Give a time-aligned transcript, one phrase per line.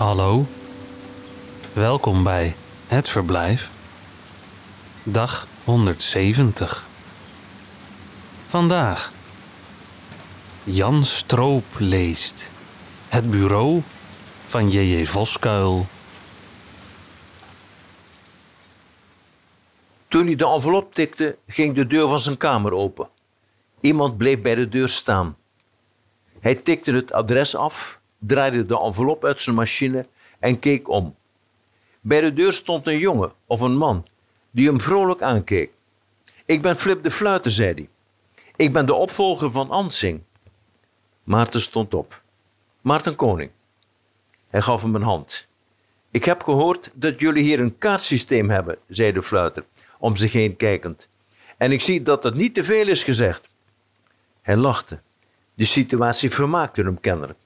[0.00, 0.44] Hallo,
[1.72, 2.54] welkom bij
[2.86, 3.70] Het Verblijf,
[5.02, 6.86] dag 170.
[8.46, 9.12] Vandaag
[10.64, 12.50] Jan Stroop leest
[13.08, 13.82] Het Bureau
[14.46, 15.06] van J.J.
[15.06, 15.86] Voskuil.
[20.08, 23.08] Toen hij de envelop tikte, ging de deur van zijn kamer open.
[23.80, 25.36] Iemand bleef bij de deur staan.
[26.40, 30.06] Hij tikte het adres af, draaide de envelop uit zijn machine
[30.38, 31.14] en keek om.
[32.00, 34.06] Bij de deur stond een jongen of een man
[34.50, 35.70] die hem vrolijk aankeek.
[36.44, 37.88] Ik ben Flip de Fluiter, zei hij.
[38.56, 40.22] Ik ben de opvolger van Ansing.
[41.24, 42.22] Maarten stond op.
[42.80, 43.50] Maarten Koning.
[44.48, 45.48] Hij gaf hem een hand.
[46.10, 49.64] Ik heb gehoord dat jullie hier een kaartsysteem hebben, zei de fluiter,
[49.98, 51.08] om zich heen kijkend.
[51.56, 53.48] En ik zie dat dat niet te veel is gezegd.
[54.42, 55.00] Hij lachte.
[55.54, 57.38] De situatie vermaakte hem kennelijk.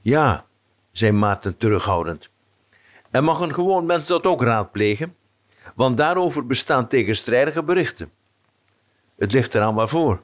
[0.00, 0.46] Ja,
[0.90, 2.30] zei Maarten terughoudend.
[3.10, 5.16] En mag een gewoon mens dat ook raadplegen?
[5.74, 8.10] Want daarover bestaan tegenstrijdige berichten.
[9.16, 10.22] Het ligt eraan waarvoor,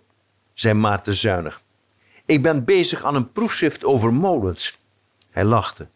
[0.54, 1.62] zei Maarten zuinig.
[2.24, 4.78] Ik ben bezig aan een proefschrift over molens.
[5.30, 5.88] Hij lachte.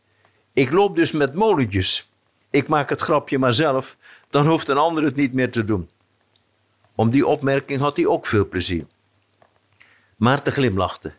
[0.53, 2.11] Ik loop dus met molentjes.
[2.51, 3.97] Ik maak het grapje maar zelf,
[4.31, 5.91] dan hoeft een ander het niet meer te doen.
[6.95, 8.87] Om die opmerking had hij ook veel plezier.
[10.17, 11.13] Maarten glimlachte.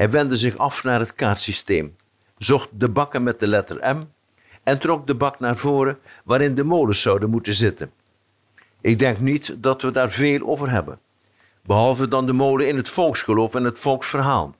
[0.00, 1.96] Hij wendde zich af naar het kaartsysteem,
[2.38, 4.02] zocht de bakken met de letter M
[4.62, 7.92] en trok de bak naar voren waarin de molens zouden moeten zitten.
[8.80, 10.98] Ik denk niet dat we daar veel over hebben,
[11.62, 14.54] behalve dan de molen in het volksgeloof en het volksverhaal.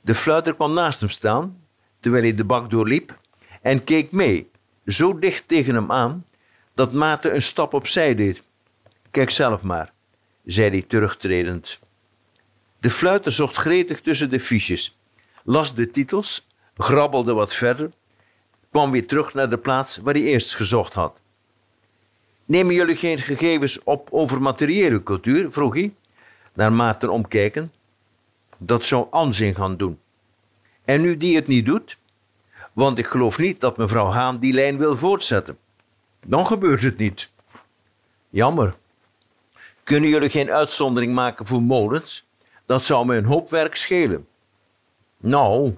[0.00, 1.64] De fluiter kwam naast hem staan,
[2.00, 3.18] terwijl hij de bak doorliep,
[3.62, 4.50] en keek mee,
[4.86, 6.26] zo dicht tegen hem aan,
[6.74, 8.42] dat Maarten een stap opzij deed.
[9.10, 9.92] Kijk zelf maar,
[10.44, 11.80] zei hij terugtredend.
[12.82, 14.98] De fluiter zocht gretig tussen de fiches,
[15.44, 17.90] las de titels, grabbelde wat verder,
[18.70, 21.18] kwam weer terug naar de plaats waar hij eerst gezocht had.
[22.44, 25.52] Nemen jullie geen gegevens op over materiële cultuur?
[25.52, 25.94] vroeg hij,
[26.52, 27.72] naar Maarten omkijken.
[28.58, 29.98] Dat zou Anzing gaan doen.
[30.84, 31.98] En nu die het niet doet?
[32.72, 35.58] Want ik geloof niet dat mevrouw Haan die lijn wil voortzetten.
[36.26, 37.30] Dan gebeurt het niet.
[38.30, 38.74] Jammer.
[39.82, 42.30] Kunnen jullie geen uitzondering maken voor molens?
[42.72, 44.26] Dat zou me een hoop werk schelen.
[45.16, 45.76] Nou,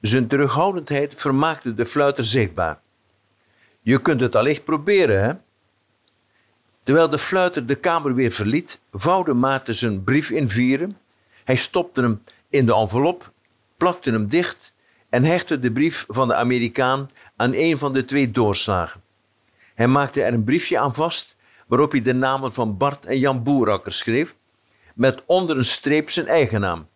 [0.00, 2.80] zijn terughoudendheid vermaakte de fluiter zichtbaar.
[3.80, 5.32] Je kunt het allicht proberen, hè?
[6.82, 10.98] Terwijl de fluiter de kamer weer verliet, vouwde Maarten zijn brief in vieren.
[11.44, 13.32] Hij stopte hem in de envelop,
[13.76, 14.74] plakte hem dicht
[15.08, 19.02] en hechtte de brief van de Amerikaan aan een van de twee doorslagen.
[19.74, 23.42] Hij maakte er een briefje aan vast waarop hij de namen van Bart en Jan
[23.42, 24.34] Boerakker schreef,
[24.94, 26.88] met onder een streep zijn eigen naam,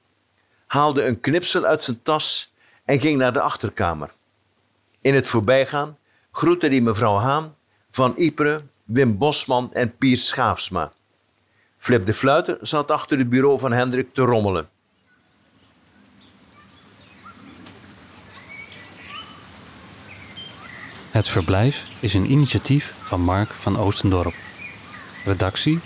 [0.66, 2.52] haalde een knipsel uit zijn tas
[2.84, 4.10] en ging naar de achterkamer.
[5.00, 5.98] In het voorbijgaan
[6.32, 7.54] groette hij mevrouw Haan,
[7.90, 10.92] Van Ypres, Wim Bosman en Piers Schaafsma.
[11.78, 14.68] Flip de Fluiter zat achter het bureau van Hendrik te rommelen.
[21.10, 24.34] Het Verblijf is een initiatief van Mark van Oostendorp.
[25.24, 25.80] Redactie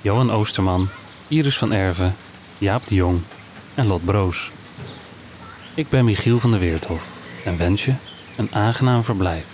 [0.00, 0.88] Johan Oosterman,
[1.28, 2.14] Iris van Erven,
[2.58, 3.20] Jaap de Jong
[3.74, 4.50] en Lot Broos.
[5.74, 7.06] Ik ben Michiel van der Weerthof
[7.44, 7.94] en wens je
[8.36, 9.44] een aangenaam verblijf.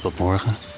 [0.00, 0.69] Tot morgen.